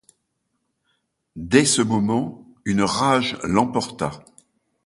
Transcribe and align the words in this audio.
Dès 1.35 1.63
ce 1.63 1.83
moment, 1.83 2.43
une 2.65 2.81
rage 2.81 3.37
l’emporta. 3.43 4.09